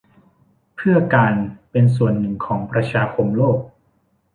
[0.75, 1.33] เพื่อการ
[1.71, 3.59] เป็นส่วนหนึ่งของประชาคมโลก